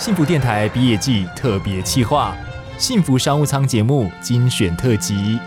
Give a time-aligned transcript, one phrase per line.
[0.00, 2.34] 幸福电台毕业季特别企划，
[2.78, 5.38] 幸福商务舱节目精选特辑。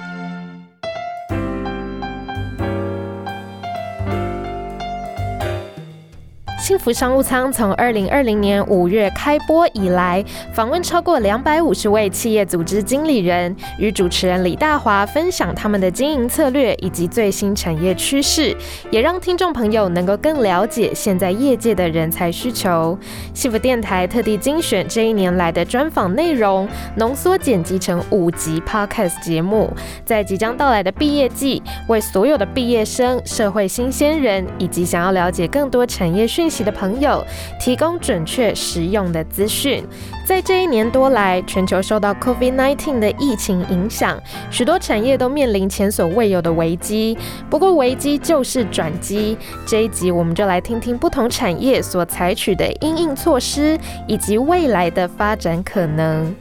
[6.84, 10.22] 福商务舱从二零二零年五月开播以来，
[10.52, 18.54] 访问超过两百五十位企业组织经理人，与主持人李大华分享他们的经营策略以及最新产业趋势，
[18.92, 22.98] 也让听众朋友能够更了解现在业界的人才需求。
[23.34, 29.72] 幸福电台特地精选这一年来的专访内容，浓缩剪辑成五集 Podcast 节目，
[30.04, 36.62] 在即将到来的毕业季，为所有的毕业生、社会新鲜人以及想要了解更多产业讯息。
[36.64, 37.26] 的朋友
[37.60, 39.84] 提供准确实用的资讯。
[40.26, 44.18] 在这一年多来，全球受到 COVID-19 的疫情影响，
[44.50, 47.18] 许多产业都面临前所未有的危机。
[47.50, 49.38] 不过，危机就是转机。
[49.66, 56.34] 这一集，我们就来听听不同产业所采取的应应措施，以及未来的发展可能。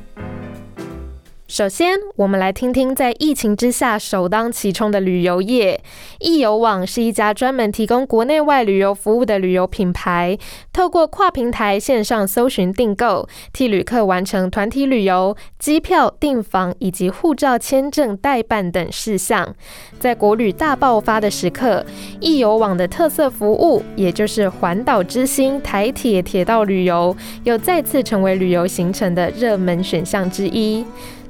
[1.53, 5.79] 首先，我们来听听在疫情之下首当其冲的旅游业。
[6.19, 10.39] 易游网是一家专门提供国内外旅游服务的旅游品牌，
[10.73, 19.55] 透过跨平台线上搜寻订购，替旅客完成团体旅游、机票订房以及护照签证代办等事项。
[20.01, 21.85] 在国旅大爆发的时刻，
[22.19, 30.83] 易游网的特色服务，也就是环岛之星台铁铁道旅游，又再次成为旅游行程的热门选项之一。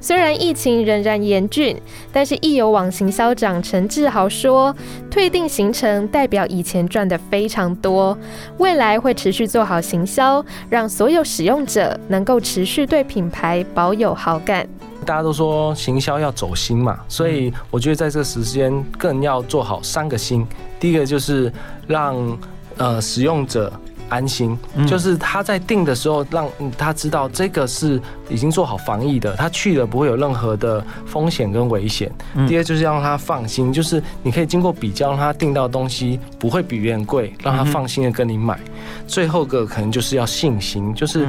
[0.03, 4.75] 虽然疫情仍然严峻，但是易游网行销长陈志豪说，
[5.09, 8.17] 退订行程代表以前赚的非常多，
[8.57, 14.67] 未来会持续做好行销，让所有使用者能够持续对品牌保有好感。
[15.05, 20.45] 大家都说行销要走心嘛，所以我觉得在这时间更要做好三个心。
[20.81, 21.49] 第一个就是
[21.87, 22.37] 让
[22.75, 23.71] 呃使用者。
[24.13, 26.47] 安心，就是他在订的时候，让
[26.77, 32.11] 他知道这个是已经做好防疫的，他去了不会有任何的风险跟危险。
[32.47, 38.59] 第二就是让他放心，就是你可以经过比较，让他订到东西不会比别人贵，让他放心的跟你买。
[39.07, 41.27] 最后个可能就是要信心，就是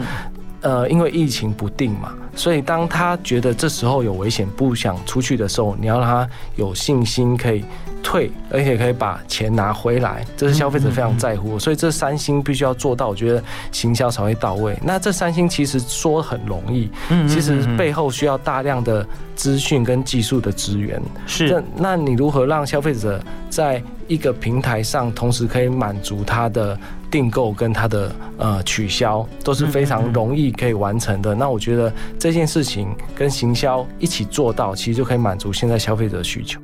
[0.60, 7.64] 呃，因为疫情不定嘛，所以当他觉得这时候有危险不想出去的时候，你要让他有信心可以。
[8.04, 13.42] 退，而且可以把钱拿回来，这是消费者非常在乎，所以这三星必须要做到，我觉得
[13.72, 14.78] 行销才会到位。
[14.82, 16.90] 那这三星其实说很容易，
[17.26, 19.04] 其实背后需要大量的
[19.34, 21.02] 资讯跟技术的资源。
[21.26, 26.78] 是，那你如何让消费者在一个平台上同时可以满足他的
[27.10, 31.34] 订购跟他的呃取消，都是非常容易可以完成的。
[31.34, 36.60] 那我觉得这件事情跟行销一起做到，其实就可以满足现在消费者的需求。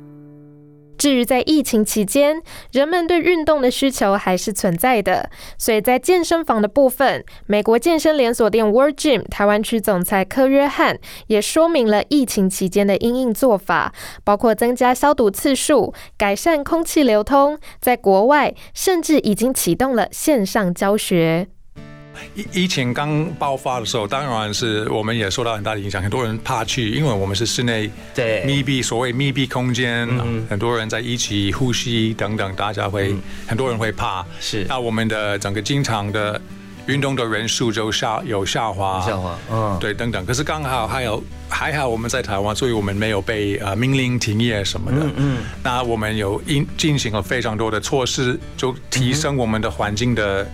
[1.01, 13.91] 至于在疫情期间，人们对运动的需求还是存在的，所以在健身房的部分，美国健身连锁店 World Gym 台湾区总裁柯约翰也说明了疫情期间的应应做法，
[14.23, 21.47] 包括增加消毒次数、改善空气流通，在国外甚至已经启动了线上教学。
[22.35, 30.07] 疫疫情刚爆发的时候，当然是我们也受到很大的影响，很多人怕去，因为我们是室内对密闭，所谓密闭空间，
[30.49, 33.15] 很多人在一起呼吸等等，大家会
[33.47, 34.25] 很多人会怕。
[34.39, 36.39] 是，那我们的整个经常的
[36.87, 40.25] 运动的人数就下有下滑，下滑，嗯，对，等等。
[40.25, 44.97] 可是刚好还有还好我们在台湾，所以我们没有被呃命令停业什么的。
[45.01, 45.37] 嗯嗯。
[45.63, 50.47] 那我们有进进行了非常多的措施，就提升我们的环境的。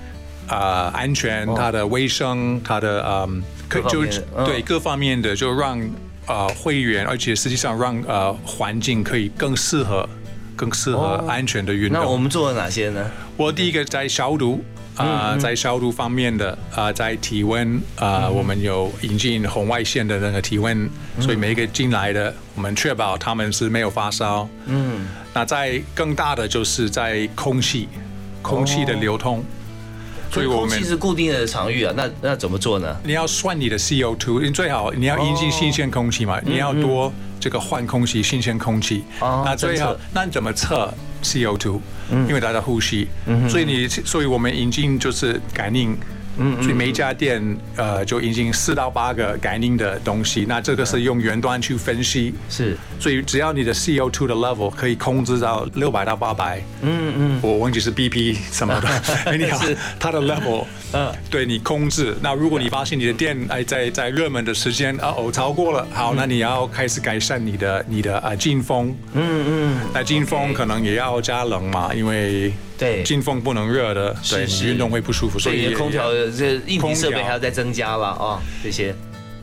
[0.47, 4.05] 啊，安全，它的卫生，它的嗯，可就
[4.45, 5.79] 对各方面的，就让
[6.25, 10.07] 呃会员，而且实际上让呃环境可以更适合、
[10.55, 12.01] 更适合安全的运动。
[12.01, 13.11] 那我们做了哪些呢？
[13.35, 14.63] 我第一个在消毒
[14.95, 24.47] 啊，在消毒方面的啊，在体温啊，我们有引进红外线的那个体温，所以每一个进来的，我们确保他们是没有发烧。
[24.65, 27.87] 嗯，那在更大的就是在空气，
[28.41, 29.43] 空气的流通。
[30.31, 32.95] 所以空气是固定的场域啊，那那怎么做呢？
[33.03, 39.03] 你要算你的 CO2，你最好你要引进新鲜空气嘛，你要多这个换空气、新鲜空气。
[39.19, 40.93] 那最好，那你怎么测
[41.23, 41.79] CO2？
[42.11, 43.07] 因为大家呼吸，
[43.49, 45.97] 所以你，所以我们引进就是感应。
[46.39, 47.41] 嗯，所以每一家店
[47.75, 58.87] 呃就已经四到八个感应的东西，那这个是用远端去分析，是，所以只要你的 CO2 的 level 可以控制到六百到八百，嗯嗯，我忘记是 BP 什么的，
[59.25, 59.59] 哎你好，
[59.99, 72.53] 它的 level，嗯，对你控制，那如果你发现你的店哎在在热门的时间啊哦超过了，好，那你要开始改善你的你的啊进风，嗯嗯，那进风可能也要加冷嘛，因为。
[72.77, 78.93] 对，进风不能热的，对，运动会不舒服，所以空调这硬体设备还要再增加了啊，这些。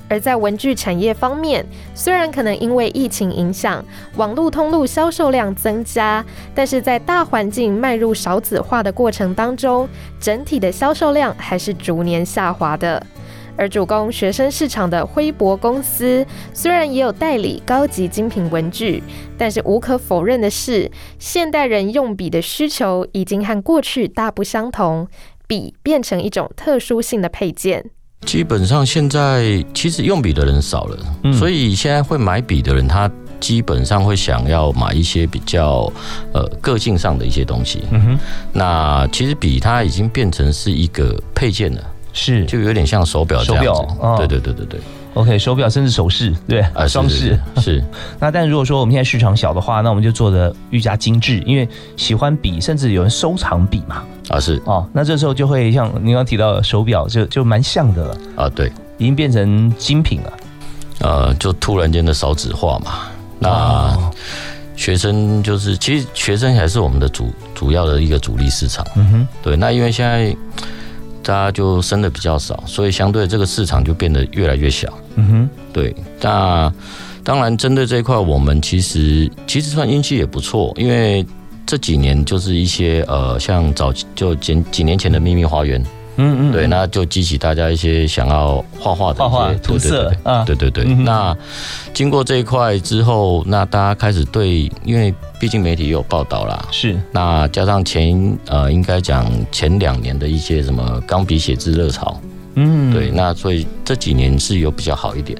[0.07, 1.65] 而在文具产业方面，
[1.95, 3.83] 虽然可能因为疫情影响，
[4.17, 6.23] 网络通路销售量增加，
[6.55, 9.89] 但是在大环境迈入少子化的过程当中，
[10.21, 13.05] 整体的销售量还是逐年下滑的。
[13.57, 19.03] 而主攻学生市场的辉博公司，虽然也有代理高级精品文具，
[19.39, 25.07] 但是无可否认的是，现代人用笔的需求已经和过去大不相同，
[25.47, 27.91] 笔变成一种特殊性的配件。
[28.27, 30.97] 基本上现在其实用笔的人少了，
[31.35, 35.93] 所以现在会买笔的人，他基本上会想要买一些比较
[36.33, 37.83] 呃个性上的一些东西。
[37.91, 38.19] 嗯哼，
[38.51, 41.85] 那其实笔它已经变成是一个配件了，
[42.15, 43.83] 是就有点像手表这样子。
[44.17, 44.81] 对对对对对。
[45.13, 47.81] OK，手表甚至首饰，对，啊，装饰是。
[48.19, 54.03] 那但如果说我们现在市场小的话，那我们就做的愈加精致，因为喜欢笔，甚至有人收藏笔嘛。
[54.29, 58.17] 啊，是哦，那这时候就会像您刚提到的手表，就就蛮像的了。
[58.35, 60.33] 啊，对，已经变成精品了。
[60.99, 63.07] 呃，就突然间的少子化嘛。
[63.39, 63.97] 那
[64.75, 68.85] 学生就是，其实学生还是我们的主主要的一个主力市场。
[68.97, 69.57] 嗯哼，对。
[69.57, 70.35] 那因为现在
[71.25, 74.93] 大家就生的比较少，所以相对这个市场就变得越来越小。
[75.17, 75.97] 嗯哼，对。
[76.21, 76.73] 那
[77.25, 81.27] 当然，针对这一块，我们其实其实算运气也不错，因为。
[81.67, 85.83] 这几年就是一些呃，像早就几几年前的秘密花园，
[86.17, 90.85] 嗯嗯，对，那就激起大家一些想要画画的一些涂色啊，对对对。
[90.85, 91.37] 那
[91.93, 96.97] 经过这一块之后，那大家开始对，因为毕竟媒体也有报道啦，是。
[97.11, 102.21] 那加上前呃，应该讲前两年的一些什么钢笔写字热潮，
[102.55, 105.37] 嗯，对，那所以这几年是有比较好一点。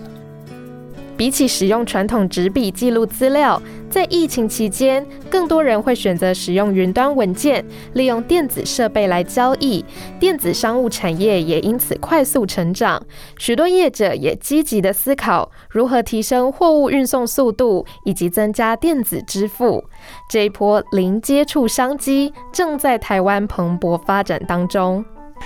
[1.17, 9.85] 比起使用传统纸笔记录资料，在疫情期间，更多人会选择使用云端文件，利用电子设备来交易。
[10.19, 13.01] 电子商务产业也因此快速成长。
[13.39, 19.85] 许多业者也积极的思考如何提升货物运送速度，以及增加电子支付。
[20.29, 25.05] 这一波零接触商机正在台湾蓬勃发展当中。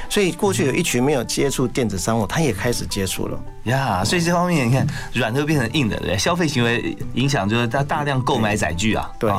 [0.08, 4.04] 所以过去有一群没有接触电子商务，他也开始接触了呀。
[4.04, 9.10] 所以这方面你看，软的变成硬的，对消费行为影响就是他大量购买载具啊。
[9.18, 9.30] 对，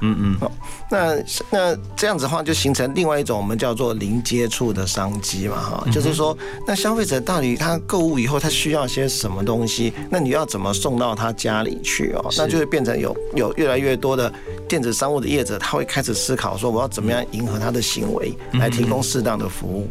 [0.00, 0.50] 嗯嗯。
[0.90, 1.16] 那
[1.50, 6.36] 那这样子的话，就形成另外一种我们叫做零接触的商机嘛，哈，就是说，
[6.66, 9.92] 那消费者到底他购物以后他需要些什么东西？
[10.10, 12.24] 那你要怎么送到他家里去哦？
[12.36, 14.32] 那就会变成有有越来越多的
[14.68, 19.88] 电子商务的业者，他会开始思考说，我要怎么样迎合他的行为，来提供适当的服务。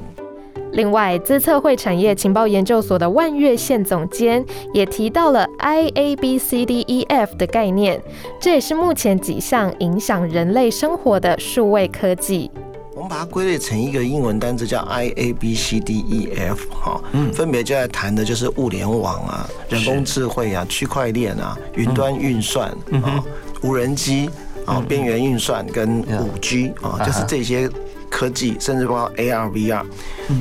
[0.73, 7.99] 另外，资策会产业情报研究所的万月线总监也提到了 I A B C D E F 的概念，
[8.39, 12.51] 这也是目前几项影响人类生活的数位科技。
[12.93, 22.69] 我们把它归类成一个英文单词叫 I A B C D E F，哈，嗯，分别就在谈的就是物联网啊、人工智慧啊、区块链啊、云端运算
[23.01, 23.23] 啊、
[23.63, 24.29] 无人机
[24.65, 27.69] 啊、边缘运算跟五 G 啊，就是这些。
[28.09, 29.83] 科技甚至包括 AR、VR，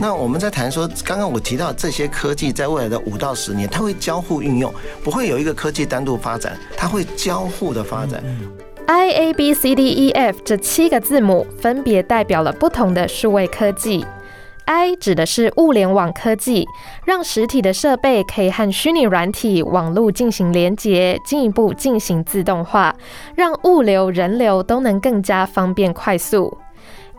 [0.01, 4.73] 那我们在谈说，刚刚我提到这些科技在未来的五到十年，它会交互运用，
[5.03, 8.23] 不会有一个科技单独发展，它会交互的发展。
[8.87, 14.07] I A B C D E F 这七个字母分别代表了不同的数位科技。
[14.65, 16.67] I 指的是物联网科技，
[17.05, 22.95] 让实体的设备可以和虚拟软体网络进行连接，进一步进行自动化，
[23.37, 26.57] 让物流、人流都能更加方便快速。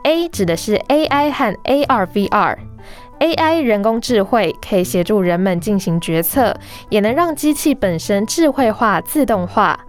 [0.04, 6.56] A 指的是 AI 和 AR/VR，AI 人工智慧可以协助人们进行决策，
[6.90, 9.80] 也能让机器本身智慧化、自动化。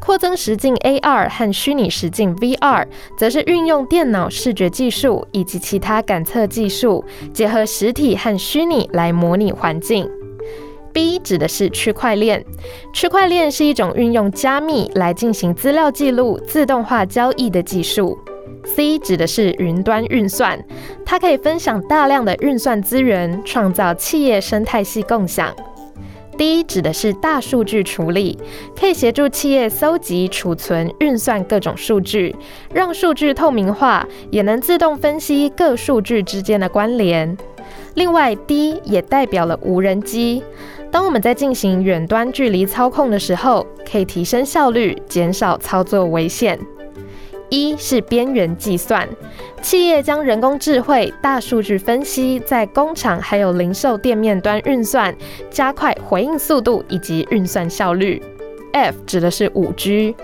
[0.00, 2.86] 扩增实境 AR 和虚拟实境 VR，
[3.18, 10.08] 则是运用电脑视觉技术以及其他感测技术，结合实体和虚拟来模拟环境。
[10.92, 12.44] B 指的是区块链，
[12.92, 18.18] 区块链是一种运用加密来进行资料记录、自动化交易的技术。
[18.64, 20.62] C 指的是云端运算，
[21.04, 25.54] 它可以分享大量的运算资源，创造企业生态系共享。
[26.38, 28.38] D 指的是大数据处理，
[28.78, 32.34] 可以协助企业搜集、储存、运算各种数据，
[32.72, 37.36] 让数据透明化，也能自动分析各数据之间的关联。
[37.94, 40.42] 另外，D 也代表了无人机，
[40.90, 46.58] 当我们在进行远端距离操控的时候，可以提升效率，减少操作危险。
[47.50, 49.08] 一是边缘计算，
[49.60, 55.14] 企业将人工智慧、大数据分析在工厂还有零售店面端运算，
[55.50, 58.22] 加快回应速度以及运算效率。
[58.72, 60.14] F 指的是五 G。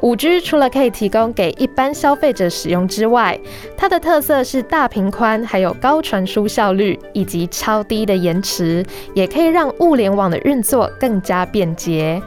[0.00, 3.38] 五 G 除了可以提供给一般消费者使用之外，
[3.76, 8.84] 它的特色是大频宽，还有高传输效率以及超低的延迟，
[9.14, 12.20] 也可以让物联网的运作更加便捷。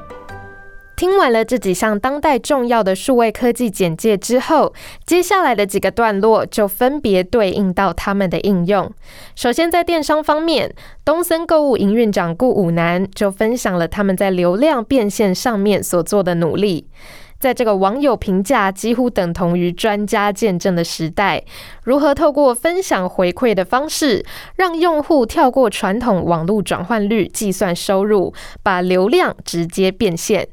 [0.95, 4.73] 听完了这几项当代重要的数位科技简介之后，
[5.05, 8.89] 接下来的几个段落就分别对应到他们的应用。
[9.35, 10.73] 首先，在电商方面，
[11.03, 16.87] 东森购物营运长顾武南就分享了他们在流量变现上面所做的努力。
[17.37, 21.43] 在这个网友评价几乎等同于专家见证的时代，
[21.83, 24.25] 如何透过分享回馈的方式，
[24.55, 28.33] 让用户跳过传统网络转换率计算收入，
[28.63, 30.47] 把流量直接变现？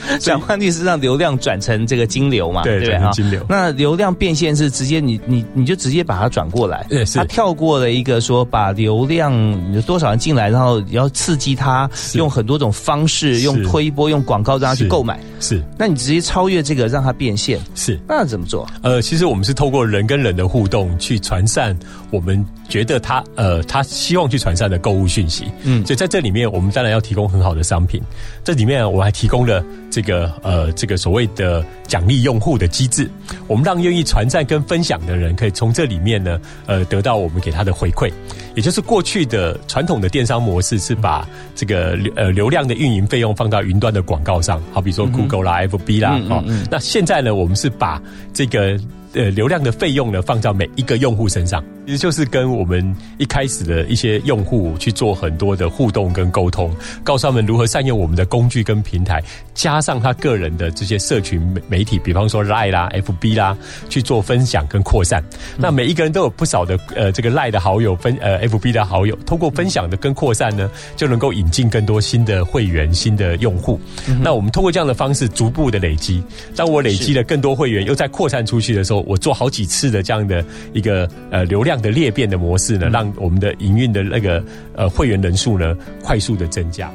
[0.20, 2.62] 转换率是让流量转成这个金流嘛？
[2.62, 3.44] 对对金流。
[3.48, 9.32] 那流量变现是直接你你你就直接把它转过来，对，他跳过了一个说把流量
[9.74, 15.18] 有多少人进来，然后要刺激他用很多种方式，用推波、用广告让他去购买。
[15.40, 18.66] 是，那你直接超越这个让他变现，是，那怎么做？
[18.82, 21.76] 呃，其实我们是透过人跟人的互动去传散
[22.10, 25.44] 我们觉得他呃他希望去传散的购物讯息。
[25.62, 28.02] 嗯，所以在这里面，我们当然要提供很好的商品。
[28.42, 29.62] 这里面我还提供了。
[29.90, 33.10] 这个呃，这个所谓的奖励用户的机制，
[33.46, 38.10] 我们让愿意传赞跟分享的人，可以从这里面呢，呃，得到我们给他的回馈。
[38.54, 48.00] 也就是过去的传统的电商模式是把这个流呃流量的运营费用放到云端的广告上，好比说 Google 啦、FB 啦，哦，那现在呢，我们是把
[48.32, 48.78] 这个。
[49.12, 56.68] 呃，流量的费用呢，放到每一个用户身上，其实就是跟我们一开始的一些用户去做很多的互动跟沟通，
[57.04, 59.22] 告诉他们如何善用我们的工具跟平台，
[59.54, 63.56] 加上他个人的这些社群媒体，比方说 Line 啦、FB 啦，
[63.88, 65.22] 去做分享跟扩散。
[65.56, 73.80] 那每一个人都有不少的呃这个 Line 的好友，分呃 FB 的好友，通过分享的跟扩散呢，就能够引进更多新的会员、新的用户。
[74.20, 76.20] 那我们通过这样的方式逐步的累积，
[76.56, 78.96] 当我累积了更多会员，又再扩散出去的时候。
[79.06, 84.42] 我做好几次的这样的一个呃流量的裂变的模式呢，让我们的营运的那个
[84.74, 86.90] 呃会员人数呢快速的增加。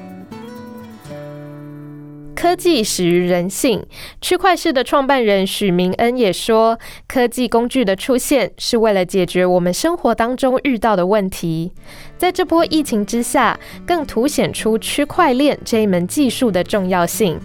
[2.34, 3.86] 科技始于人性，
[4.20, 11.72] 区块市的创办人许明恩也说，科技工具的出现是为了解决我们生活当中遇到的问题。
[12.18, 17.40] 在这波疫情之下，更凸显出区块链这一门技术的重要性。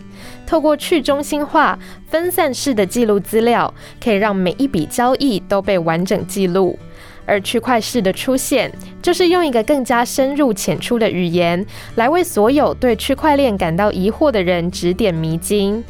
[0.46, 1.78] 透过去中心化、
[2.08, 6.78] 分散式的记录资料，可以让每一笔交易都被完整记录。
[7.26, 11.64] 而区块式的出现，就是用一个更加深入浅出的语言，
[11.96, 15.84] 来为所有对区块链感到疑惑的人指点迷津。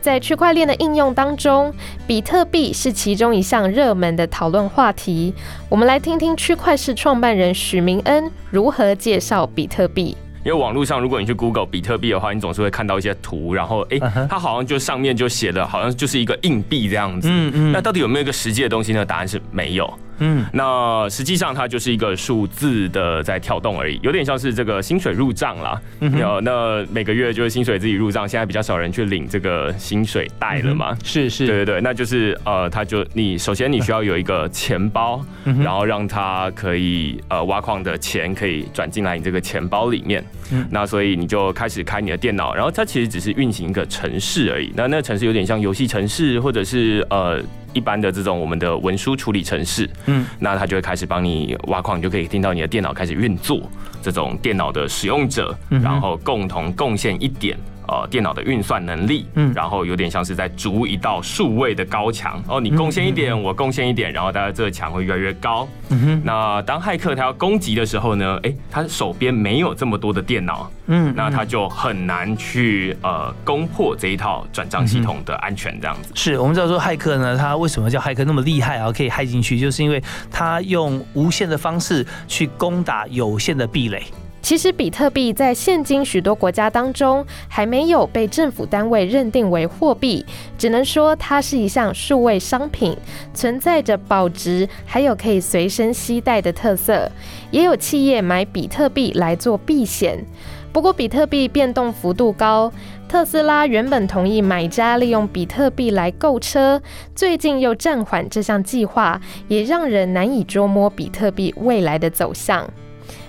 [0.00, 1.74] 在区块链的应用当中，
[2.06, 5.34] 比特币是其中一项热门的讨论话题。
[5.68, 10.16] 我们来听听区块式创办人许明恩如何介绍比特币。
[10.44, 13.98] 因为网络上，如果你去 Google 比特币的话，你总是会看到一些图，然后哎，
[14.30, 17.28] 它好像就上面就写的，好像就是一个硬币这样子。
[17.30, 17.72] 嗯嗯。
[17.72, 19.04] 那到底有没有一个实际的东西呢？
[19.04, 19.92] 答案是没有。
[20.18, 25.80] 嗯，那实际上它就是一个数字的在跳动而已，有点像是这个薪水入账啦。
[26.00, 30.96] 有那每个月就是薪水自己入账，现在比较少人去领这个薪水袋了嘛？
[31.04, 40.24] 是是，对对对，那就是呃，它就你首先你需要有一个钱包，然后让它可以呃挖矿的钱可以转进来你这个钱包里面。
[40.70, 44.72] 那所以你就开始开你的电脑，然后它其实只是运行一个城市而已。
[44.74, 47.40] 那那城市有点像游戏城市，或者是呃。
[47.72, 53.60] 一般的这种我们的文书处理程式，嗯，那它就会开始帮你挖矿，你就可以听到你的电脑开始运作。
[54.00, 57.58] 这种电脑的使用者，然后共同贡献一点。
[57.88, 62.42] 呃，电脑的运算能力，嗯，然后有点像是在筑一道数位的高墙。
[62.46, 65.66] 哦，你贡献一点，我贡献一点，然后大家这个墙会越来越高。
[65.88, 66.22] 嗯哼。
[66.22, 68.38] 那当骇客他要攻击的时候呢？
[68.42, 76.12] 哎，他手边没有这么多的电脑，嗯，那他就很难去呃攻破这一套转账系统的安全这样子。
[76.14, 78.92] 是我们知道说骇客呢，他为什么叫骇客那么厉害啊？
[78.92, 84.02] 可以骇进去，就是因为他用无限的方式去攻打有限的壁垒。
[84.40, 90.24] 其实，比特币在现今许多国家当中还没有被政府单位认定为货币，
[90.56, 92.96] 只能说它是一项数位商品，
[93.34, 97.10] 存在着保值，还有可以随身携带的特色。
[97.50, 100.24] 也有企业买比特币来做避险。
[100.72, 102.72] 不过，比特币变动幅度高，
[103.08, 106.80] 特斯拉原本同意买家利用比特币来购车，
[107.14, 112.70] 最近又暂缓这项计划，也让人难以捉摸比特币未来的走向。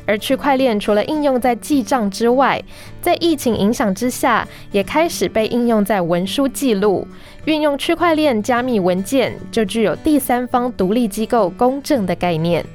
[0.09, 2.59] 而区块链除了应用在记账之外，
[2.99, 7.07] 在疫情影响之下，也开始被应用在文书记录。
[7.45, 12.65] 运用区块链加密文件，就具有第三方独立机构公证的概念。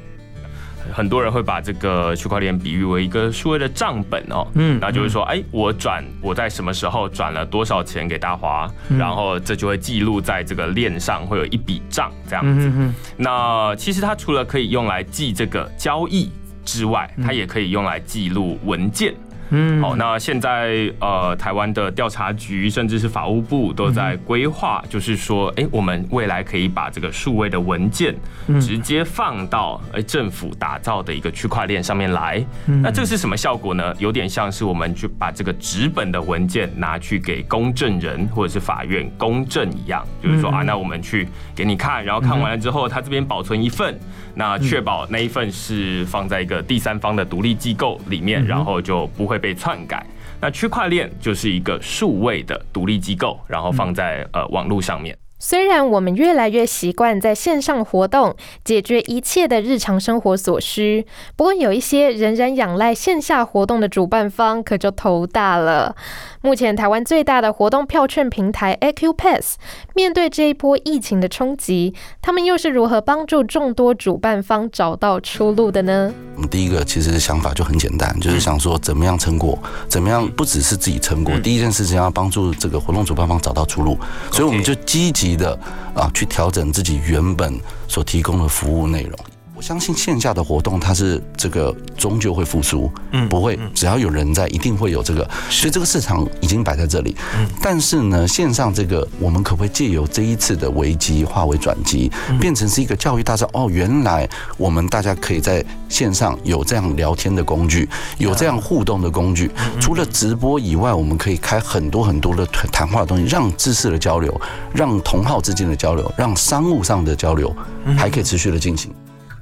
[0.92, 12.70] 很多人会把这个区块链比喻为一个数位的账本哦，嗯，那就是说，哎，我转我在什么时候转了多少钱给大华，然后这就会记录在这个链上，会有一笔账这样子。
[13.16, 16.30] 那其实它除了可以用来记这个交易
[16.64, 19.14] 之外，它也可以用来记录文件。
[19.50, 28.14] 嗯，好，那现在呃，台湾的调查局甚至是法务部都在规划，就是说，哎，我们未来可以把这个数位的文件
[28.58, 32.44] 直接放到哎政府打造的一个区块链上面来。
[32.66, 33.94] 那这是什么效果呢？
[33.98, 43.96] 有点像是我们去把这个纸本的文件拿去给公证人或者是法院公证一样，就是说啊，那我们去给你看，然后看完了之后，他这边保存一份。
[44.34, 50.04] 那确保那一份是放在一个第三方的独立机构里面，然后就不会被篡改。
[50.40, 55.16] 那区块链就是一个数位的独立机构，然后放在呃网络上面。
[55.46, 58.34] 虽然我们越来越习惯在线上活动
[58.64, 65.94] 解决一切的日常生活所需，不过有一些仍然仰赖线下活动的主办方可就头大了。
[66.40, 69.56] 目前台湾最大的活动票券平台 Acupass
[69.94, 76.10] 面对这一波疫情的冲击，他们又是如何帮助众多主办方找到出路的呢？
[76.36, 79.58] 我们第一个其实想法就很简单，就是想说怎么样撑过，
[79.88, 83.98] 怎么样不只是自己撑过，第一件事情要帮助这个活动主办方找到出路，
[84.32, 85.58] 所以我们就积极的
[85.94, 89.33] 啊去调整自己原本所提供的服务内容。
[89.64, 97.16] 我相信线下的活动它是这个终究会复苏，嗯，不会，只要有人在，一定会有这个，所以这个市场已经摆在这里。
[97.34, 103.48] 嗯，但是呢，线上这个我们可不可以借由这一次的危机化为转机，变成是一个教育大招？
[103.54, 104.28] 哦，原来
[104.58, 109.50] 我们大家可以在线上有这样聊天的工具，有这样互动的工具。
[109.80, 114.38] 除了直播以外，我们可以开很多很多的谈话的东西，让知识的交流，
[114.74, 117.50] 让同好之间的交流，让商务上的交流
[117.96, 118.92] 还可以持续的进行。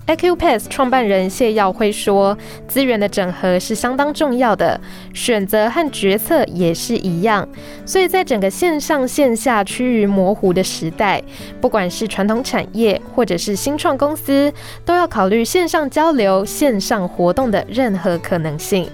[0.05, 4.79] Acupass 创办人谢耀辉说：“资源的整合是相当重要的，
[5.15, 7.49] 选择和决策也是一样。
[7.87, 11.23] 所以在整个线上线下趋于模糊的时代，
[11.61, 14.53] 不管是传统产业或者是新创公司，
[14.85, 18.91] 都要考虑线上交流、线上活动的任何可能性。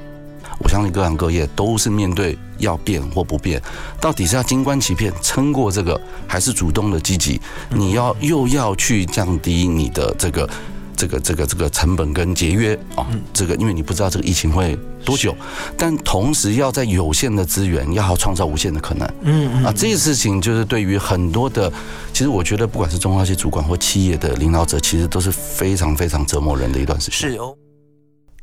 [0.61, 3.61] 我相信各行各业都是面对要变或不变，
[3.99, 7.41] 到底是要静观其变撑过这个，还是主动的积极？
[7.71, 10.47] 你要又要去降低你的这个。”
[10.99, 15.35] 这个这个这个成本跟节约啊，这个因为你不知道这个疫情会多久，
[15.77, 19.09] 但同时要在有限的资源，要好创造无限的可能。
[19.23, 21.73] 嗯嗯啊，这些事情就是对于很多的，
[22.13, 27.31] 其实我觉得不管是中高级主管或企业的领导者，其实都是非常非常折磨人的一段时间。
[27.31, 27.55] 是哦。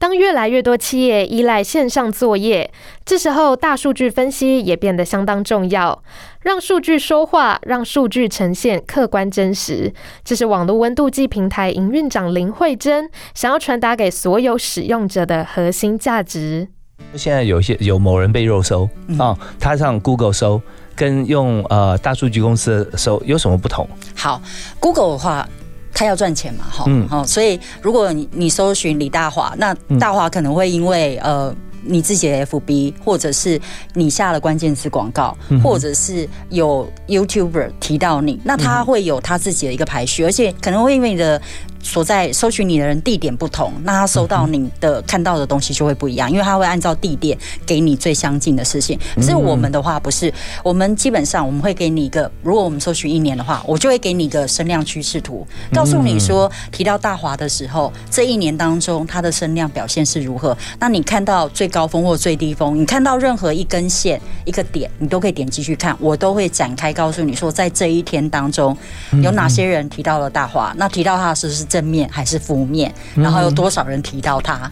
[0.05, 2.71] 当越来越多企业依赖线上作业，
[3.03, 6.03] 这时候大数据分析也变得相当重要。
[6.41, 9.91] 让数据说话，让数据呈现客观真实，
[10.23, 16.67] 这是网络温度计平台营运长林慧珍想要传达给所有使用者的核心价值。
[17.15, 18.87] 现在有些有某人被肉搜
[19.17, 20.61] 啊，他上 Google 搜，
[20.95, 23.89] 跟用呃大数据公司搜有什么不同？
[24.15, 24.39] 好
[24.79, 25.49] ，Google 的话。
[25.95, 31.51] 他要赚钱嘛，哈，好，所以如果你你搜寻李大华，那大华可能会因为呃
[31.83, 33.59] 你自己的 FB，或者是
[33.93, 41.41] 你下了关键词广告，或者是有 YouTuber 提到你，那他会有他自己的一个排序，而且可能会因为你的。
[41.85, 48.99] 所在搜寻你的人地点不同，那他收到你的看到的东西就会不一样，因为他会按照地点给你最相近的事情。
[49.15, 60.57] 可是我们的话不是，我们基本上我们会给你一个，如果我们搜寻一年的话，我就会给你一个声量趋势图，告诉你说提到大华的时候，这一年当中它的声量表现是如何。
[60.79, 68.75] 那你看到最高峰或最低峰，你看到任何一根线一个点，你都可以点击去看，我都会展开告诉你说，在这一天当中
[69.21, 71.63] 有哪些人提到了大华，那提到他是不是。
[71.75, 72.89] 正面还是负面？
[73.17, 74.71] 然后有多少人提到它？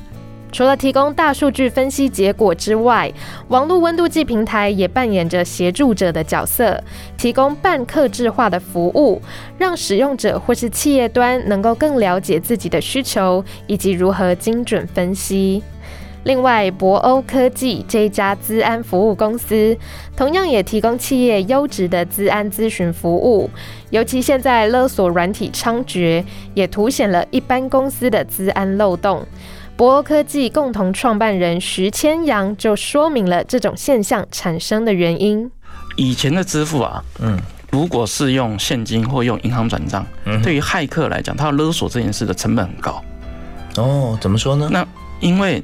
[0.54, 3.12] 除了提供大数据分析结果之外，
[3.50, 6.82] 网络温度计平台也扮演着协助者的角色，
[7.18, 9.22] 提供半客制化的服务，
[9.58, 15.62] 让使用者或是企业端能够更了解自己的需求以及如何精准分析。
[16.24, 19.78] 另外，博欧科技这一家资安服务公司，
[20.16, 23.50] 同样也提供企业优质的资安咨询服务。
[23.90, 29.26] 尤其现在勒索软体猖獗，也凸显了一般公司的资安漏洞。
[29.76, 35.52] 博欧科技共同创办人徐千阳就说明了这种现象产生的原因。
[35.98, 37.38] 以前的支付啊，嗯，
[37.72, 43.04] 如果是用现金或用银行转账，嗯对于骇客来讲，他要勒索这件事的成本很高。
[43.76, 44.70] 哦，怎么说呢？
[44.72, 44.88] 那
[45.20, 45.64] 因为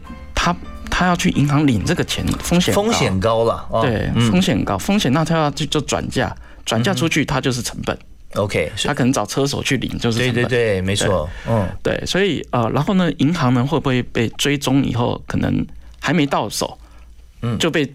[0.99, 6.35] 他他要去银行领这个钱，风险风险高了，对，风险高，风险那他要就就转嫁，
[6.65, 7.97] 转嫁出去他就是成本
[8.33, 15.65] ，OK，他可能找车手去领，就是对对对，没错，嗯，对，所以呃，然后呢，银行呢会不会被追踪以后，可能
[16.01, 16.77] 还没到手，
[17.43, 17.89] 嗯，就被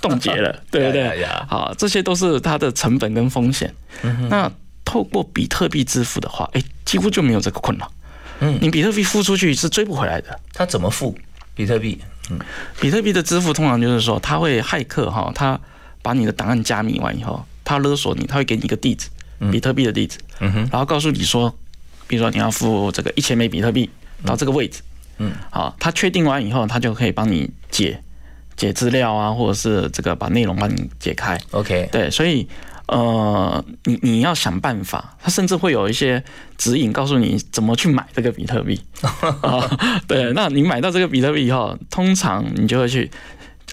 [0.00, 1.24] 冻结了， 对不对？
[1.46, 3.72] 好，这些都是它的成本跟风险。
[4.28, 4.50] 那
[4.84, 7.88] 透过比特币支付的话，哎，几乎就没有这个困扰。
[8.40, 10.40] 嗯，你比特币付出去是追不回来的。
[10.52, 11.16] 他怎么付
[11.54, 12.02] 比特币？
[12.32, 12.38] 嗯，
[12.80, 15.60] 比特币的支付通常就是说，他会骇客哈，他
[16.02, 19.08] 把你的档案加密完以后，他勒索你，他会给你一个地址。
[19.50, 21.52] 比特币的地址，嗯哼，然后告诉你说，
[22.06, 23.90] 比如说你要付这个一千枚比特币
[24.24, 24.82] 到这个位置，
[25.18, 28.00] 嗯，好，他确定完以后，他就可以帮你解
[28.54, 32.46] 解资料啊，或者是这个把内容帮你解开，OK，对，所以
[32.92, 36.22] 呃，你你要想办法，他甚至会有一些
[36.56, 38.80] 指引告诉你怎么去买这个比特币，
[39.40, 39.68] 啊，
[40.06, 43.10] 对，那你买到这个比特币以后，通常你就会去。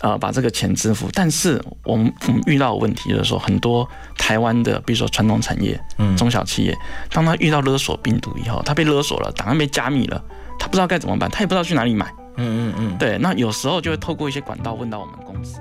[0.01, 3.85] 呃，把这个钱支付，但是我们我们遇到问题的时候，很多
[4.17, 5.77] 台湾的，比如说传统产业、
[6.15, 6.73] 中小企业，
[7.11, 10.23] 当他遇到勒索病毒以后，他被勒索了，档案被加密了，
[10.57, 12.05] 他不知道该怎么办，他也不知道去哪里买。
[12.37, 15.59] 嗯嗯嗯，对，那有时候就会透过一些管道问到我们公司。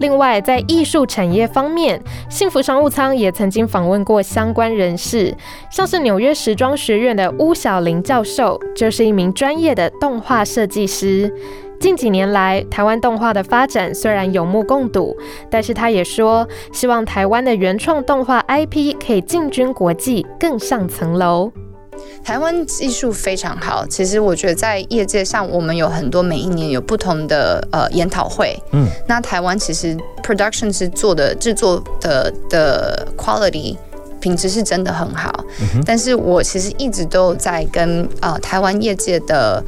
[0.00, 5.36] 另外，在艺术产业方面，幸福商务舱也曾经访问过相关人士，
[5.70, 11.30] 像是纽约时装学院的巫小玲教授，就是一名专业的动画设计师。
[11.78, 15.14] 近几年来，台湾动画的发展虽然有目共睹，
[15.50, 21.52] 但是他也说，希望台湾的原创动画 IP 可以进军国际，更上层楼。
[22.24, 28.56] 台湾技术非常好，其实我觉得在业界上，我们有很多每一年有不同的呃研讨会。
[28.72, 33.76] 嗯，那台湾其实 production 是做的制作的的 quality
[34.20, 35.44] 品质是真的很好。
[35.74, 39.62] 嗯但是我其实一直都在跟呃台湾业界的。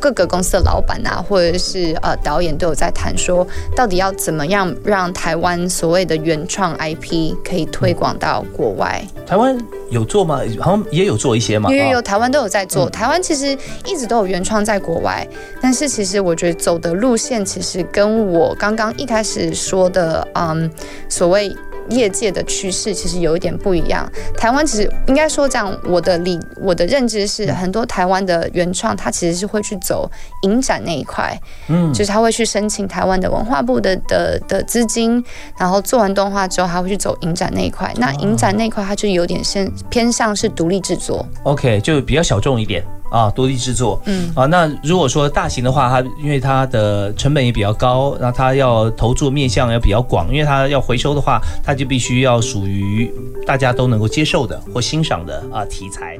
[0.00, 9.02] 各个公司的老板啊，或者是呃导演都有在谈说，到底要怎么样让台湾所谓的原创 IP 可以推广到国外？
[9.26, 9.58] 台湾
[9.90, 10.40] 有做吗？
[10.60, 11.70] 好像也有做一些嘛。
[11.70, 12.88] 有有有，台湾都有在做。
[12.90, 15.26] 台湾其实一直都有原创在国外，
[15.60, 20.70] 但是其实我觉得走的路线其实跟我刚刚一开始说的，嗯，
[21.08, 21.54] 所谓。
[21.90, 24.10] 业界的趋势其实有一点不一样。
[24.36, 30.10] 台湾其实应该说这样，我的理我的认知是，很多台湾的原创，它其实是会去走
[30.42, 35.22] 影展那一块，嗯，就是他会去申请台湾的文化部的的的资金，
[35.58, 37.92] 然后做完动画之后，他会去走影展那一块。
[37.96, 42.84] 那影展那块，它就有点偏偏向是独立制作，OK，就比较小众一点。
[43.10, 53.12] 啊，独立制作，嗯啊，那如果说大型的话，它因为它的成本也比较高，那它要投注面向要比较广，因为它要回收的话，它就必须要属于
[53.46, 56.18] 大家都能够接受的或欣赏的啊题材。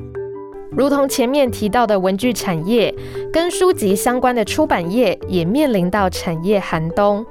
[0.73, 2.95] 如同前面提到的文具产业，
[3.33, 7.25] 跟书籍相关的出版业也面临到产业寒冬。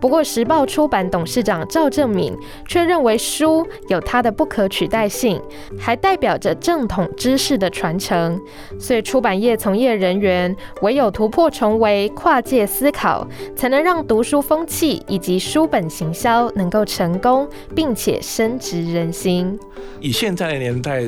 [0.00, 2.34] 不过，时报出版董事长赵正敏
[2.66, 5.40] 却认为书有它的不可取代性，
[5.78, 8.40] 还代表着正统知识的传承。
[8.78, 19.58] 所以，出版业从业人员唯有突破重围、跨界思考，才能让读书风气以及书本行销能够成功，并且深植人心。
[20.00, 21.06] 以现在的年代。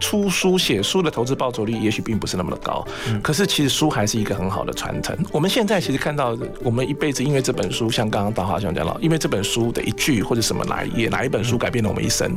[0.00, 2.84] 出书写书的投资报酬率也许并不是那么的高，
[3.22, 5.16] 可是其实书还是一个很好的传承。
[5.30, 12.36] 我们现在其实看到，我们一辈子因为这本书，像刚刚大华兄讲到，因为这本书的一句或者什么哪一页哪一本书改变了我们一生。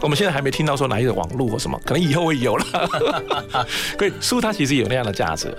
[0.00, 2.64] 我们现在还没听到说哪一个网络或什么，可能以后会有了。
[3.98, 5.56] 所以书它其实有那样的价值。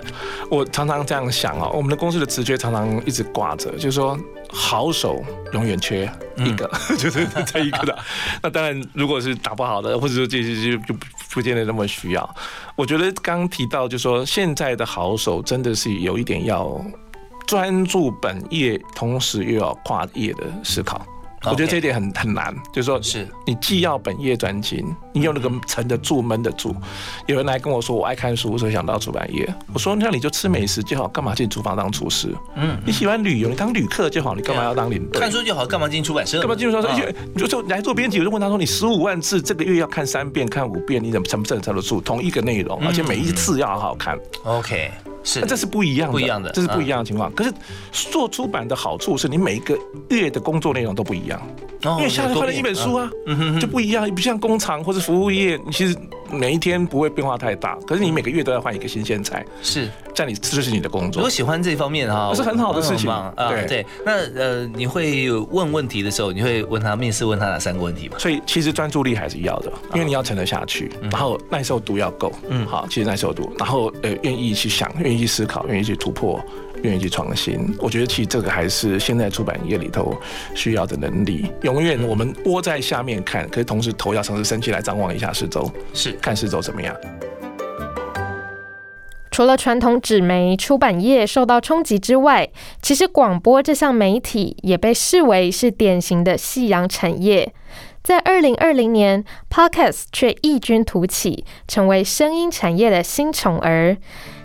[0.48, 4.18] 我常常这样想哦，我们的公司的直觉常常一直挂着，就是说。
[4.54, 5.24] 好手
[5.54, 7.98] 永远缺一个， 就是这一个的。
[8.42, 10.94] 那当然，如果是打不好的，或者说这些就就
[11.32, 12.36] 不见得那么需要。
[12.76, 16.80] 我觉得刚提到，就说现在的好手真的是有一点要
[17.46, 21.04] 专注本业，同时又要跨业的思考。
[21.44, 26.74] 我觉得这一点很很难，就是说，是你既要本业专精，你有那个沉得住、闷得住。
[27.26, 29.48] 有人来跟我说，我爱看书，所以想到出版业。
[29.72, 32.34] 我说，那你就吃美食就好，干嘛进厨房当厨师？
[32.56, 35.20] 嗯，你喜欢旅游，你当旅客就好，你干嘛要当领队？
[35.20, 36.40] 看书就好，干嘛进出版社？
[36.40, 37.14] 干嘛进出版社？
[37.34, 44.90] 你就说来做编辑，我就问他说，你十五万字这个月要看三遍、看五遍，你怎么承不承得住同一个内容，而且每一次要好好看？OK。
[45.24, 47.32] 是，这是不一样的，不一样的，这是不一样的情况。
[47.32, 47.52] 可是
[47.92, 51.40] 做出版的好处是你每一个月的工作内容都不一样，
[51.98, 53.10] 因为下次换了一本书啊，
[53.60, 54.08] 就不一样。
[54.14, 55.96] 不像工厂或者服务业，你其实
[56.30, 57.76] 每一天不会变化太大。
[57.86, 61.20] 可是你每个月都要换一个新鲜菜，是，在你这就是你的工作。
[61.20, 63.32] 如果喜欢这方面哈，是很好的事情啊。
[63.36, 68.16] 对对，那呃，你会问问题的时候，你会问他面试问他哪三个问题吗？
[68.18, 72.32] 所以其实专注力还是要的，因为你要沉得下去，然后耐受度要够。
[72.48, 74.92] 嗯，好，其实耐受度，然后呃，愿意去想。
[74.98, 76.40] 愿意去思考，愿意去突破，
[76.82, 77.74] 愿意去创新。
[77.78, 80.16] 我觉得其实这个还是现在出版业里头
[80.54, 81.50] 需要的能力。
[81.62, 86.94] 永远我们窝在下面看，可是同时头要尝试升起来，张望一下四周，是看四周怎么样。
[89.30, 92.50] 除了传统纸媒出版业受到冲击之外，
[92.82, 97.54] 其实广播这项媒体也被视为是典型的夕阳产业。
[98.02, 103.96] 在二零二零年，Podcast 却异军突起，成为声音产业的新宠儿。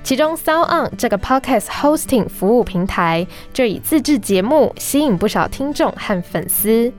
[0.08, 6.90] 其中，Sound On 这个 Podcast hosting 服务平台就以自制节目吸引不少听众和粉丝。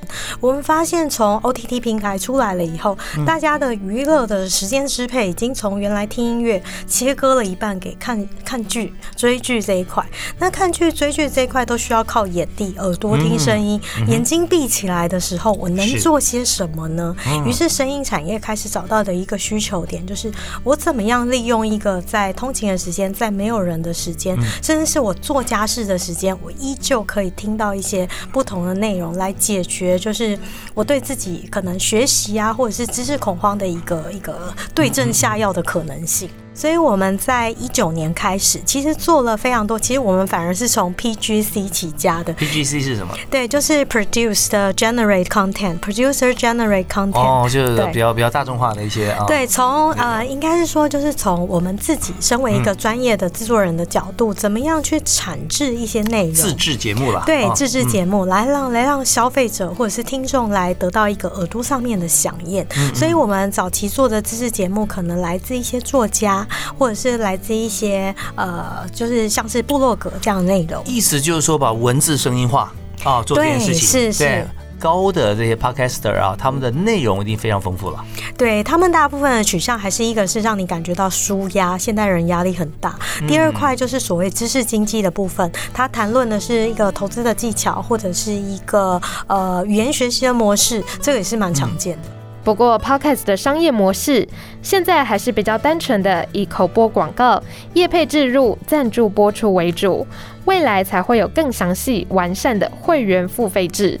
[0.40, 10.04] 我们发现，从 OTT 平台出来了以后，大家的娱乐的时间支配已经从原来听音乐切割了一半给看看剧、追剧这一块。
[10.38, 17.14] 那看剧、追剧这一块都需要靠眼地、耳朵听声音，眼睛闭起来的时候，我能做些什么呢？
[17.44, 20.30] 于是，声音产业开始找到的一个需求点，就是
[20.62, 29.87] 我怎么样利用一个在通勤的时间，在没有人的时间，甚至是我做家事的时间，我依旧可以听到一些不同的内容来解决。
[29.96, 30.36] 就是
[30.74, 36.28] 我对自己可能学习啊，或者是知识恐慌的一个一个对症下药的可能性。
[36.58, 39.78] 所以我们在一九年开始，其实做了非常多。
[39.78, 42.34] 其实我们反而是从 PGC 起家的。
[42.34, 43.14] PGC 是什么？
[43.30, 47.14] 对，就是 Produce 的 Generate Content，Producer Generate Content。
[47.14, 49.24] 哦，就是比较比较大众化的一些啊。
[49.28, 56.34] 对，从呃，应该是说，就是从我们自己身为一个专业的制作人的角度，怎么样去产制一些内容？
[56.34, 57.22] 自制节目了。
[57.24, 62.66] 对，自制节目来让来让消费者或者是听众来得到一个耳朵上面的响应。
[62.96, 66.44] 所以我们早期做的自制节目，可能来自一些作家。
[66.78, 72.72] 或者是来自一些呃，就是像是部落格这样的内容，意思就是说把文字声音化
[73.04, 78.04] 啊，做这件事情是是高的这些 podcaster 啊，他们的内容一定非常丰富了。
[78.36, 82.96] 对他们大部分的取向还是一个是让你感觉到舒压，现代人压力很大。
[83.26, 92.08] 第二块就是所谓知识经济的部分，他谈论的是一个投资的技巧，或者是一个呃语言学习的模式，这个也是蛮常见的。
[92.48, 94.26] 不过，Podcast 的商业模式
[94.62, 97.42] 现在还是比较单纯的，以口播广告、
[97.74, 100.06] 业配置入、赞助播出为主，
[100.46, 104.00] 未来才会有更详细完善的会员付费制。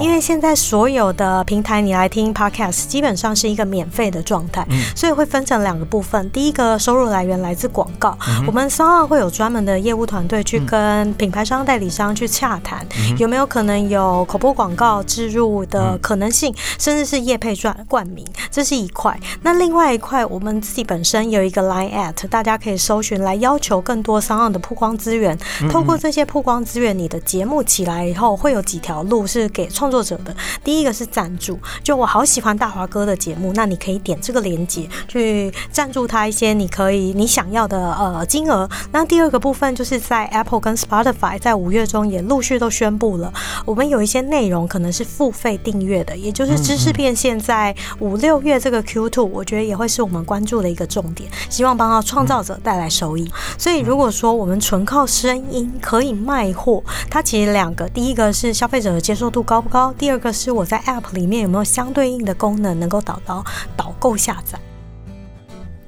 [0.00, 6.28] 因为现在所有的平台，你来听 podcast 基本上是一个免费的状态，所以会分成两个部分。
[6.30, 12.84] 第一个收入来源来自广告，我们商号会有专门的业务团队去跟品牌商、代理商去洽谈，
[13.18, 19.16] 有没有可能有口播广告植入的可能性，甚至是业配赚冠名，这是一块。
[19.42, 25.38] 那另外一块，我们自己本身有一个 line at，大家可以搜寻来要求更多商号的曝光资源。
[25.70, 29.59] 透过这些曝光资源，你的节目起来以后，会有几条路是给。
[29.60, 38.66] 给创作者的第一个是赞助，就我好喜欢大华哥的节目，那你可以点这个链接去赞助他一些你可以你想要的呃金额。
[38.90, 43.30] 那第二个部分就是在 Apple 跟 Spotify 在五月中也陆续都宣布了，
[43.66, 53.30] 我们有一些内容可能是付费订阅的，也就是知识变现在五六月这个 Q two，我觉得也会是我们关注的一个重点，希望帮到创造者带来收益。
[53.58, 59.42] 所以如果说我们纯靠声音可以卖货，它其实两个，第一个是消费者的接受度。
[59.50, 59.92] 高不高？
[59.98, 63.44] 第二个是我在 App 里面有没有相对应的功能能够导到
[63.76, 64.56] 导购下载。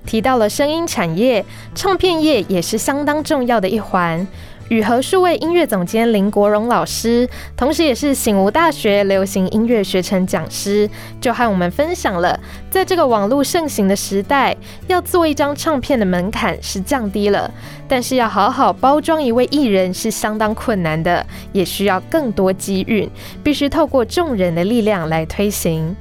[0.05, 4.27] 提到了声音产业，唱片业也是相当重要的一环。
[4.73, 10.89] 雨禾数位音乐总监林国荣老师，同时也是醒吾大学流行音乐学程讲师，
[11.21, 14.57] 就和我们分享了，在这个网络盛行的时代，
[14.87, 17.51] 要做一张唱片的门槛是降低了，
[17.87, 23.07] 但是要好好包装一位艺人是相当困难的，也需要更多机遇，
[23.45, 25.95] 必须透过众人的力量来推行。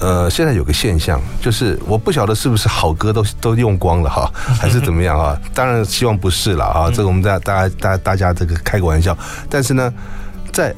[0.00, 4.28] 呃，现在有个现象，就是我不晓得是不是好歌都都用光了哈，
[4.60, 5.38] 还是怎么样啊？
[5.54, 9.16] 当然希望不是了啊，这个我们大大家大大家这个开个玩笑。
[9.48, 9.92] 但是呢，
[10.52, 10.74] 在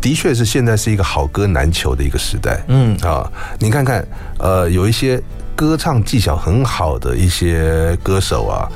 [0.00, 2.64] 的确是现在是一个好歌难求的一个时代。
[2.68, 4.04] 嗯啊，你看看，
[4.38, 5.22] 呃，有一些
[5.54, 8.66] 歌唱技巧很好的一些歌手啊，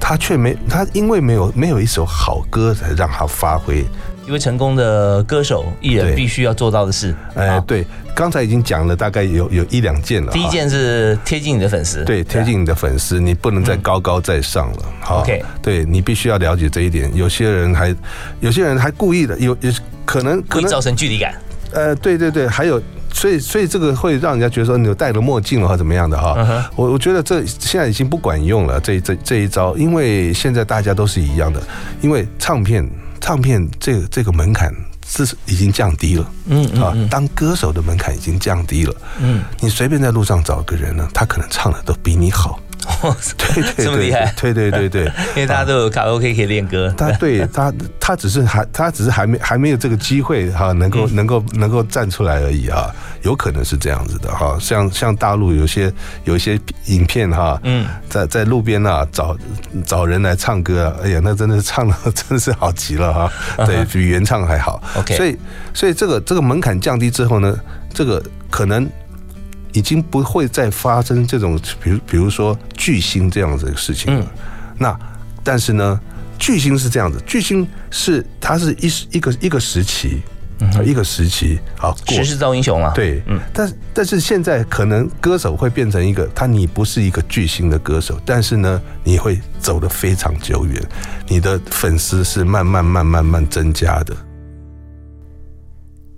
[0.00, 3.84] 他却没他因为没有没有一首好歌才让他发挥。
[4.28, 7.82] 一位成功的歌手艺人必须要做到的事，哎，对，
[8.14, 10.30] 刚才已经讲了大概有有一两件了。
[10.30, 14.82] 第一件是贴近你的粉丝，对，贴近你的粉丝，你不能再高高在上了。
[15.00, 17.10] 好，OK，对你必须要了解这一点。
[17.16, 17.96] 有些人还
[18.40, 19.72] 有些人还故意的，有有
[20.04, 21.34] 可能可能造成距离感。
[21.72, 22.78] 呃，对对对，还有，
[23.10, 26.70] 所以所以这个会让人家觉得说你有戴了墨镜了或怎么样的哈。
[26.76, 31.62] 我我觉得这现在已经不管用了，这这这一招，因为现在大家都是一样的，
[32.02, 32.86] 因为唱片。
[33.28, 34.74] 唱片这个这个门槛
[35.06, 42.58] 是已经降低了，嗯啊，当歌手的门槛已经降低了，嗯，你随便在路上找个人呢，他可能唱的都比你好，
[43.36, 45.04] 对对这么厉害，对对对对，
[45.36, 46.92] 因为大家都有卡拉 OK 可以练歌。
[46.96, 52.90] 他对他他只是还他只是还没还没有这个机会哈，能够能够能够站出来而已啊，
[53.22, 54.56] 有可能是这样子的哈。
[54.60, 55.92] 像像大陆有些
[56.24, 59.36] 有一些影片哈，嗯，在在路边啊找
[59.86, 63.32] 找人来唱歌，哎呀，那真的是唱的 真的是好极了哈，
[63.66, 64.82] 对比原唱还好。
[64.96, 65.38] OK，所以
[65.74, 67.56] 所以这个这个门槛降低之后呢，
[67.92, 68.88] 这个可能。
[69.78, 74.26] 已经不会再发生这种，比如比如说巨星这样子的事情了。
[74.76, 74.98] 那
[75.44, 76.00] 但是呢，
[76.36, 80.20] 巨星是这样子，巨星是它是一一个一个时期，
[80.84, 82.92] 一个时期啊，时势造英雄啊。
[82.92, 83.38] 对，嗯。
[83.54, 90.82] 但但是现在可能歌手会变成一个，他你不是一个巨星的歌手，但是呢，你会走得非常久远，
[91.28, 94.16] 你的粉丝是慢慢慢慢慢增加的。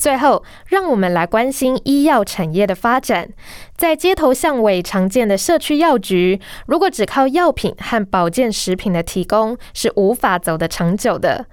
[0.00, 3.28] 最后，让我们来关心医药产业的发展。
[3.76, 11.44] 在街头巷尾常见的社区药局，如果只靠药品和保健食品的提供，是无法走得长久的。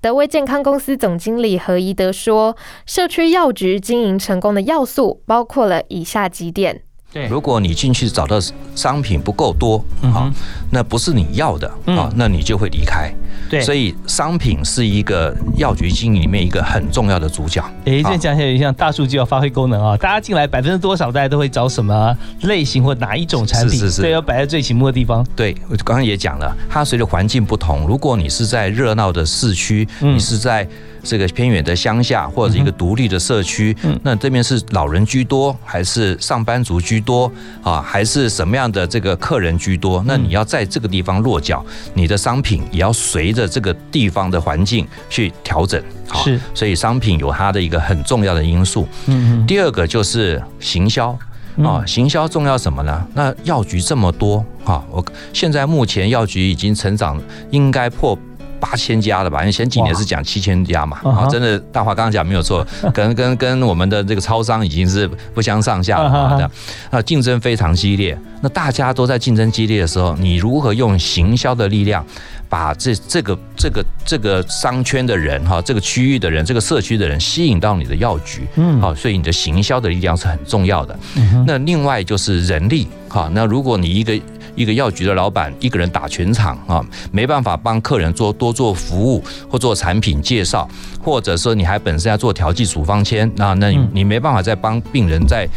[0.00, 6.82] 德威健康公司总经理何宜德说：“社区药局经营成功的要素包括了以下几点。”
[7.28, 8.38] 如果你进去找到
[8.74, 10.30] 商品不够多，好，
[10.70, 13.12] 那不是你要的啊，那你就会离开。
[13.50, 17.62] 对，所以商品是一个药局经营里面一个很重要的主角。
[17.84, 23.78] 哎，这讲起来像大数据要发挥功能啊，大家进来百分之多少，大家都会找什么类型或哪一种产品？
[23.78, 25.26] 是是是，对，要摆在最醒目的地方。
[25.36, 30.66] 对，我刚刚也讲了，它随着环境不同，如果你是在热闹的市区，你是在。
[31.04, 37.30] 这个偏远的乡下或者一个独立的社区，嗯那这边是老人居多，还是上班族居多
[37.62, 37.82] 啊？
[37.82, 40.02] 还是什么样的这个客人居多？
[40.06, 45.82] 那你要在这个地方落脚，你的商品也要随着这个地方的环境去调整。
[46.24, 48.86] 是，所以商品有它的一个很重要的因素。
[49.06, 49.46] 嗯嗯。
[49.46, 51.16] 第二个就是行销
[51.62, 53.06] 啊，行销重要什么呢？
[53.14, 58.18] 那药局这么多啊，我现在目前药局已经成长，应该破。
[58.62, 59.40] 八千家了吧？
[59.40, 66.50] 因为前几年是讲七千家嘛，啊，真的大华刚刚讲没有错， 跟跟跟我们的这个超商已经是不相上下了啊，
[66.90, 68.16] 啊，竞争非常激烈。
[68.40, 72.04] 那大家都在竞争激烈的时候，你如何用行销的力量，
[72.48, 78.46] 把这这个这个这个商圈的人哈，这个区域的人，这个社区的人吸引到你的药局？
[78.54, 80.96] 嗯，好，所以你的行销的力量是很重要的。
[81.46, 84.18] 那另外就是人力，哈，那如果你一个
[84.54, 90.68] 一个药局的老板一个人打全场啊，没办法帮客人做多做服务或做产品介绍，
[91.02, 95.48] 或者说你还本身要做调剂处方签，那那你没办法再帮病人在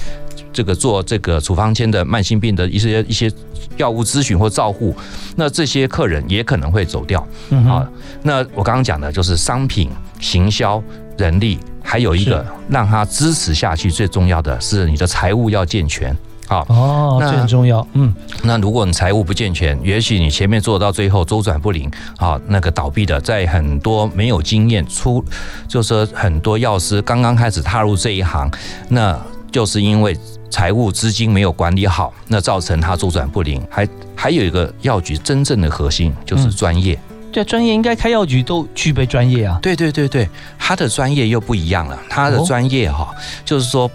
[0.53, 3.31] 这个做这个处方签的慢性病的一些一些
[3.77, 4.95] 药物咨询或照护，
[5.36, 7.19] 那这些客人也可能会走掉
[7.67, 7.86] 啊。
[8.23, 9.89] 那我刚刚讲的就是商品
[10.21, 10.81] 行销
[11.17, 16.15] 人力，还有一个让他支持下去，最重要的是你的财务要健全。
[16.47, 17.86] 好哦，这很重要。
[17.93, 25.23] 嗯，那如果你财务不健全，也许你前面做到最后周转不灵，啊，那个倒闭的，在很多没有经验出，
[25.67, 28.49] 就是说很多药师刚刚开始踏入这一行，
[28.89, 29.19] 那
[29.51, 30.15] 就是因为
[30.51, 33.60] 财务资金没有管理好，那造成他周转不灵。
[33.69, 36.99] 还还有一个药局真正的核心就是专业，
[37.31, 39.58] 对，专业应该开药局都具备专业啊。
[39.63, 40.29] 对对对对，
[40.60, 43.89] 他的专业又不一样了，他的专业哈，就是说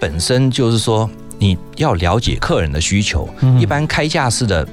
[0.00, 1.08] 本身就是说。
[1.42, 3.28] 你要了解客人的需求。
[3.58, 4.66] 一般开架式的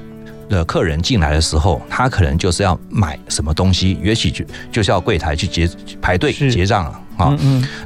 [0.48, 5.68] 的客人进来的时候，他可能就是要买什么东西，也许就就是要柜台去结
[6.00, 7.36] 排队结账了啊。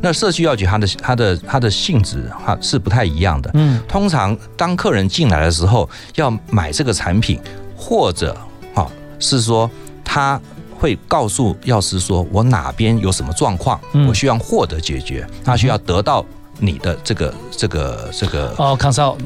[0.02, 3.50] 那社区药局它的它的它的性质哈是不太一样的。
[3.54, 7.40] 嗯，通常当客人进来的时候要买这个产品，
[7.74, 8.36] 或者
[8.74, 8.86] 啊
[9.18, 9.70] 是说
[10.04, 10.38] 他
[10.78, 16.22] 会告诉药师说我哪边有什么状况，我需要获得解决，他需要得到。
[16.58, 19.16] 你的这个这个这个哦，consult，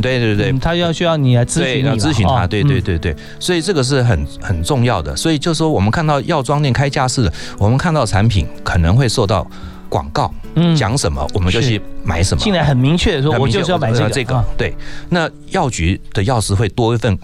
[0.00, 5.14] 对对对对，他要需要你来咨询，要咨询他，对对对对，所以这个是很很重要的。
[5.16, 9.46] 所以就说我们看到药妆店开架式的，我们看到产品可能会受到
[9.88, 14.10] 广告，嗯，讲什么我们就去买什么，进来很明确的说，我就是要买这个。
[14.10, 14.74] 这个，对。
[15.08, 17.16] 那药局的药师会多一份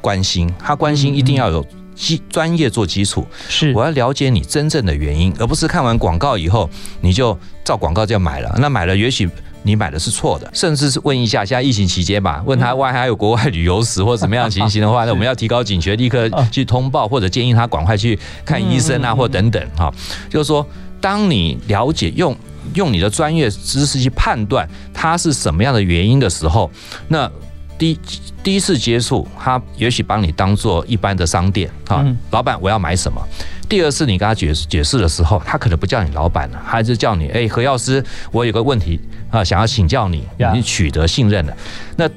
[0.00, 1.64] 关心，他关心一定要有。
[1.94, 6.68] 基专业做基础，是我要了解你真正的原因，而不是看完广告以后
[7.00, 8.54] 你就照广告就要买了。
[8.58, 9.28] 那买了也许
[9.62, 19.92] 你买的是错的，甚至是问一下，现在疫情期间吧，问他外还有国外旅游史或怎么样情形的话， 那我们要提高警觉，立刻去通报或者建议他赶快去看医生啊，或等等哈。
[20.28, 20.66] 就是说，
[21.00, 22.36] 当你了解用
[22.74, 26.70] 用你的专业知识去判断他是什么样的原因的时候，
[27.08, 27.30] 那。
[27.78, 27.98] 第
[28.42, 33.20] 第一次接触，他也许把你当做一般的商店啊，老板我要买什么？
[33.68, 39.00] 第二次你跟他解解释的时候，他可能不叫你老板了，他就叫你哎何药师，我有个问题
[39.30, 40.22] 啊，想要请教你，
[40.52, 41.56] 你取得信任了。
[41.96, 42.08] 那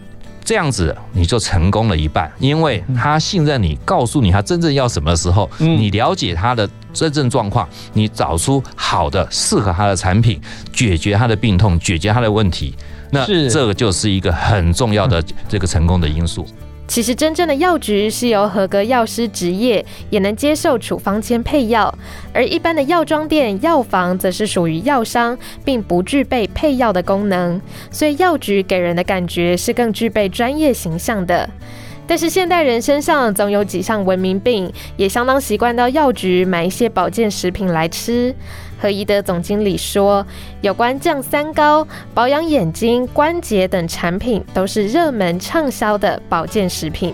[0.43, 10.39] 这样子你就成功了一半，因为他信任你，告诉你他真正要什么的时候，你了解他的真正状况，你找出好的适合他的产品，
[10.71, 12.75] 解决他的病痛，解决他的问题，
[13.11, 16.45] 那这个就是一个很重要的这个成功的因素。
[16.89, 21.93] 其实，真正的药局是由合格药师执业，也能接受处方签配药；
[22.33, 27.59] 而一般的药妆店、药房则是属于药商，并不具备配药的功能。
[27.91, 31.49] 所以，药局给人的感觉是更具备专业形象的。
[32.07, 38.33] 但是，现代人身上总有几项文明病，也相当习惯到药局买一些保健食品来吃。
[38.79, 40.25] 和宜德总经理说，
[40.61, 47.13] 有关降三高、保养眼睛、关节等产品，都是热门畅销的保健食品。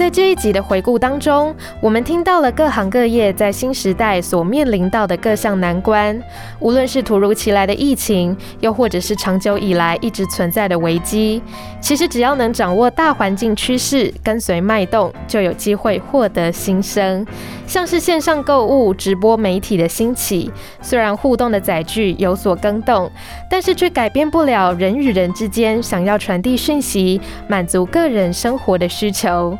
[0.00, 6.18] 在这一集的回顾当中，我们听到了各行各业在新时代所面临到的各项难关，
[6.58, 11.42] 无论是突如其来的疫情，又或者是长久以来一直存在的危机。
[11.82, 17.26] 其实只要能掌握大环境趋势，跟随脉动，就有机会获得新生。
[17.66, 23.12] 像是线上购物、直播媒体的兴起，虽然互动的载具有所更动，
[23.50, 29.54] 但是却改变不了人与人之间想要传递讯息、满足个人生活的需求。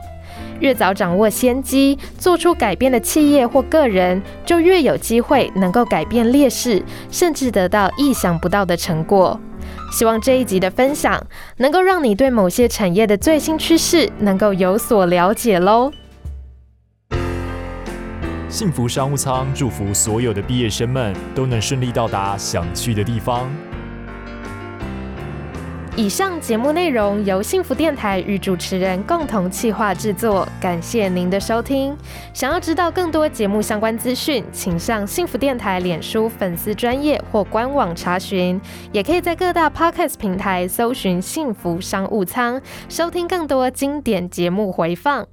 [0.60, 9.38] 越早掌握先机，做出改变的企业或个人，就越有机会能够改变劣势，甚至得到意想不到的成果。
[9.92, 11.20] 希望这一集的分享，
[11.56, 15.90] 能够让你对某些产业的最新趋势能够有所了解喽。
[18.48, 23.48] 幸福商务舱祝福所有的毕业生们都能顺利到达想去的地方。
[26.00, 31.94] 以上节目内容由幸福电台与主持人共同企划制作，感谢您的收听。
[32.32, 38.58] 想要知道更多节目相关资讯，请上幸福电台脸书粉丝专业或官网查询，
[38.92, 45.26] 也可以在各大 podcast 平台搜寻“幸福商务舱”，收听更多经典节目回放。